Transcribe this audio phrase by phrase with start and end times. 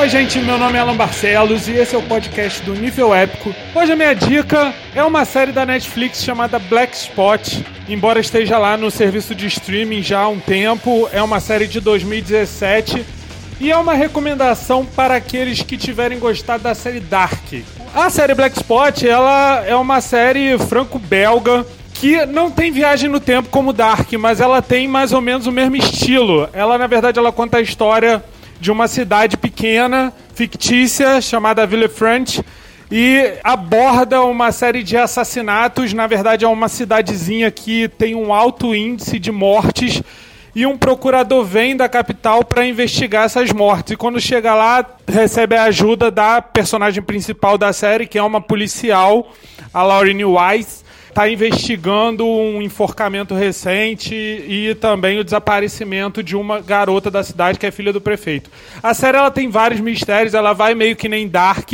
[0.00, 3.54] Oi, gente, meu nome é Alan Barcelos e esse é o podcast do Nível Épico.
[3.74, 7.58] Hoje a minha dica é uma série da Netflix chamada Black Spot.
[7.86, 11.80] Embora esteja lá no serviço de streaming já há um tempo, é uma série de
[11.80, 13.04] 2017
[13.60, 17.52] e é uma recomendação para aqueles que tiverem gostado da série Dark.
[17.94, 23.50] A série Black Spot, ela é uma série franco-belga que não tem viagem no tempo
[23.50, 26.48] como Dark, mas ela tem mais ou menos o mesmo estilo.
[26.54, 28.24] Ela, na verdade, ela conta a história
[28.60, 32.44] de uma cidade pequena, fictícia, chamada Villefranche,
[32.90, 35.92] e aborda uma série de assassinatos.
[35.92, 40.02] Na verdade, é uma cidadezinha que tem um alto índice de mortes
[40.54, 43.92] e um procurador vem da capital para investigar essas mortes.
[43.92, 48.40] E quando chega lá, recebe a ajuda da personagem principal da série, que é uma
[48.40, 49.32] policial,
[49.72, 57.10] a Lauren Weiss, está investigando um enforcamento recente e também o desaparecimento de uma garota
[57.10, 58.50] da cidade que é filha do prefeito.
[58.82, 61.68] A série ela tem vários mistérios, ela vai meio que nem Dark,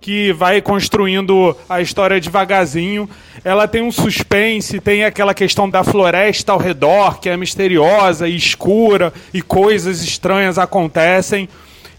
[0.00, 3.08] que vai construindo a história devagarzinho.
[3.42, 8.36] Ela tem um suspense, tem aquela questão da floresta ao redor, que é misteriosa e
[8.36, 11.48] escura e coisas estranhas acontecem.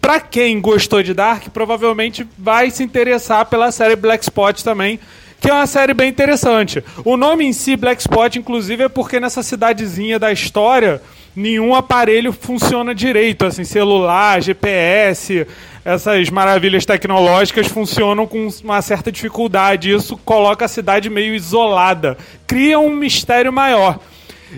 [0.00, 4.98] Pra quem gostou de Dark, provavelmente vai se interessar pela série Black Spot também,
[5.40, 6.84] que é uma série bem interessante.
[7.04, 11.00] O nome em si, Black Spot, inclusive, é porque nessa cidadezinha da história,
[11.34, 15.46] nenhum aparelho funciona direito, assim, celular, GPS,
[15.82, 19.90] essas maravilhas tecnológicas funcionam com uma certa dificuldade.
[19.90, 23.98] Isso coloca a cidade meio isolada, cria um mistério maior.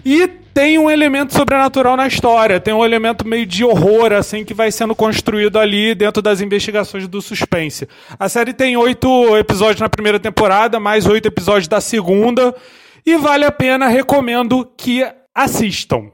[0.04, 4.54] E tem um elemento sobrenatural na história, tem um elemento meio de horror, assim, que
[4.54, 7.88] vai sendo construído ali dentro das investigações do suspense.
[8.18, 12.54] A série tem oito episódios na primeira temporada, mais oito episódios da segunda,
[13.04, 16.10] e vale a pena, recomendo que assistam.